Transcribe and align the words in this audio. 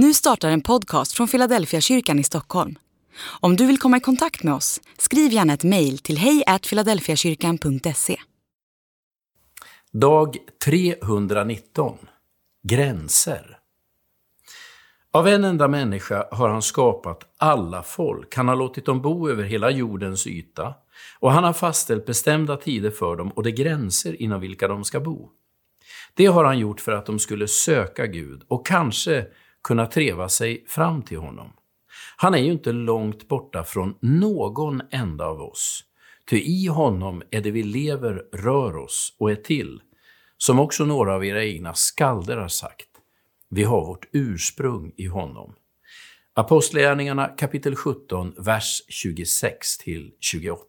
Nu 0.00 0.14
startar 0.14 0.50
en 0.50 0.60
podcast 0.60 1.12
från 1.12 1.28
Philadelphia 1.28 1.80
kyrkan 1.80 2.18
i 2.18 2.24
Stockholm. 2.24 2.78
Om 3.40 3.56
du 3.56 3.66
vill 3.66 3.78
komma 3.78 3.96
i 3.96 4.00
kontakt 4.00 4.42
med 4.42 4.54
oss, 4.54 4.80
skriv 4.98 5.32
gärna 5.32 5.52
ett 5.52 5.64
mejl 5.64 5.98
till 5.98 6.18
hejfiladelfiakyrkan.se. 6.18 8.16
Dag 9.92 10.36
319 10.64 11.96
Gränser 12.68 13.58
Av 15.12 15.28
en 15.28 15.44
enda 15.44 15.68
människa 15.68 16.28
har 16.30 16.48
han 16.48 16.62
skapat 16.62 17.34
alla 17.38 17.82
folk. 17.82 18.34
Han 18.36 18.48
har 18.48 18.56
låtit 18.56 18.86
dem 18.86 19.02
bo 19.02 19.28
över 19.28 19.44
hela 19.44 19.70
jordens 19.70 20.26
yta 20.26 20.74
och 21.18 21.32
han 21.32 21.44
har 21.44 21.52
fastställt 21.52 22.06
bestämda 22.06 22.56
tider 22.56 22.90
för 22.90 23.16
dem 23.16 23.28
och 23.28 23.42
de 23.42 23.50
gränser 23.50 24.22
inom 24.22 24.40
vilka 24.40 24.68
de 24.68 24.84
ska 24.84 25.00
bo. 25.00 25.30
Det 26.14 26.26
har 26.26 26.44
han 26.44 26.58
gjort 26.58 26.80
för 26.80 26.92
att 26.92 27.06
de 27.06 27.18
skulle 27.18 27.48
söka 27.48 28.06
Gud 28.06 28.42
och 28.48 28.66
kanske 28.66 29.26
kunna 29.68 29.86
treva 29.86 30.28
sig 30.28 30.64
fram 30.66 31.02
till 31.02 31.18
honom. 31.18 31.52
Han 32.16 32.34
är 32.34 32.38
ju 32.38 32.52
inte 32.52 32.72
långt 32.72 33.28
borta 33.28 33.64
från 33.64 33.94
någon 34.00 34.82
enda 34.90 35.26
av 35.26 35.40
oss. 35.40 35.84
Ty 36.30 36.36
i 36.36 36.66
honom 36.66 37.22
är 37.30 37.40
det 37.40 37.50
vi 37.50 37.62
lever, 37.62 38.24
rör 38.32 38.76
oss 38.76 39.16
och 39.18 39.30
är 39.30 39.34
till. 39.34 39.80
Som 40.38 40.58
också 40.58 40.84
några 40.84 41.14
av 41.14 41.24
era 41.24 41.44
egna 41.44 41.74
skalder 41.74 42.36
har 42.36 42.48
sagt. 42.48 42.88
Vi 43.48 43.64
har 43.64 43.86
vårt 43.86 44.06
ursprung 44.12 44.92
i 44.96 45.06
honom. 45.06 45.54
Apostlagärningarna 46.34 47.28
kapitel 47.28 47.76
17, 47.76 48.34
vers 48.38 48.82
26 48.88 49.78
till 49.78 50.12
28. 50.20 50.64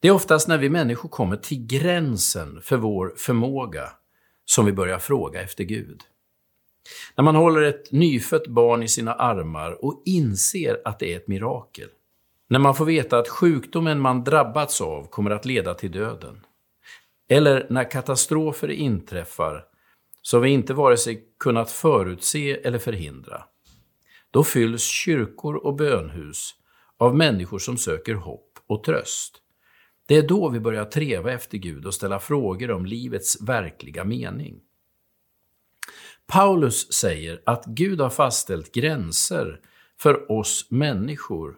Det 0.00 0.08
är 0.08 0.12
oftast 0.12 0.48
när 0.48 0.58
vi 0.58 0.70
människor 0.70 1.08
kommer 1.08 1.36
till 1.36 1.66
gränsen 1.66 2.60
för 2.62 2.76
vår 2.76 3.14
förmåga 3.16 3.92
som 4.44 4.66
vi 4.66 4.72
börjar 4.72 4.98
fråga 4.98 5.42
efter 5.42 5.64
Gud. 5.64 6.02
När 7.16 7.24
man 7.24 7.36
håller 7.36 7.62
ett 7.62 7.92
nyfött 7.92 8.46
barn 8.46 8.82
i 8.82 8.88
sina 8.88 9.14
armar 9.14 9.84
och 9.84 10.02
inser 10.04 10.80
att 10.84 10.98
det 10.98 11.12
är 11.12 11.16
ett 11.16 11.28
mirakel. 11.28 11.88
När 12.48 12.58
man 12.58 12.74
får 12.74 12.84
veta 12.84 13.18
att 13.18 13.28
sjukdomen 13.28 14.00
man 14.00 14.24
drabbats 14.24 14.80
av 14.80 15.06
kommer 15.10 15.30
att 15.30 15.44
leda 15.44 15.74
till 15.74 15.90
döden. 15.90 16.40
Eller 17.28 17.66
när 17.70 17.90
katastrofer 17.90 18.70
inträffar 18.70 19.64
som 20.22 20.42
vi 20.42 20.50
inte 20.50 20.74
vare 20.74 20.96
sig 20.96 21.24
kunnat 21.38 21.70
förutse 21.70 22.60
eller 22.64 22.78
förhindra. 22.78 23.44
Då 24.30 24.44
fylls 24.44 24.82
kyrkor 24.82 25.54
och 25.54 25.76
bönhus 25.76 26.54
av 26.98 27.16
människor 27.16 27.58
som 27.58 27.76
söker 27.76 28.14
hopp 28.14 28.58
och 28.66 28.84
tröst. 28.84 29.40
Det 30.06 30.16
är 30.16 30.28
då 30.28 30.48
vi 30.48 30.60
börjar 30.60 30.84
treva 30.84 31.32
efter 31.32 31.58
Gud 31.58 31.86
och 31.86 31.94
ställa 31.94 32.18
frågor 32.18 32.70
om 32.70 32.86
livets 32.86 33.42
verkliga 33.42 34.04
mening. 34.04 34.60
Paulus 36.26 36.92
säger 36.92 37.42
att 37.46 37.64
Gud 37.66 38.00
har 38.00 38.10
fastställt 38.10 38.74
gränser 38.74 39.60
för 40.00 40.32
oss 40.32 40.66
människor. 40.70 41.56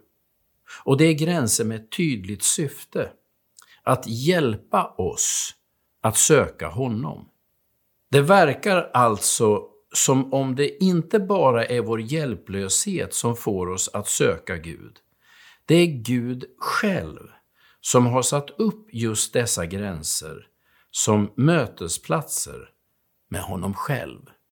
Och 0.84 0.96
det 0.96 1.04
är 1.04 1.12
gränser 1.12 1.64
med 1.64 1.80
ett 1.80 1.90
tydligt 1.92 2.42
syfte. 2.42 3.10
Att 3.82 4.06
hjälpa 4.06 4.86
oss 4.86 5.54
att 6.00 6.16
söka 6.16 6.68
honom. 6.68 7.28
Det 8.10 8.20
verkar 8.20 8.90
alltså 8.94 9.62
som 9.92 10.32
om 10.32 10.56
det 10.56 10.84
inte 10.84 11.18
bara 11.20 11.64
är 11.64 11.80
vår 11.80 12.00
hjälplöshet 12.00 13.14
som 13.14 13.36
får 13.36 13.66
oss 13.66 13.88
att 13.92 14.08
söka 14.08 14.56
Gud. 14.56 14.96
Det 15.66 15.74
är 15.74 15.86
Gud 15.86 16.44
själv 16.58 17.28
som 17.80 18.06
har 18.06 18.22
satt 18.22 18.50
upp 18.50 18.88
just 18.92 19.32
dessa 19.32 19.66
gränser 19.66 20.46
som 20.90 21.32
mötesplatser 21.36 22.70
med 23.30 23.40
honom 23.40 23.74
själv. 23.74 24.20